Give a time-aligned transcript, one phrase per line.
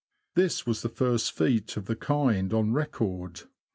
[0.33, 3.41] This was the first feat of the kind on record.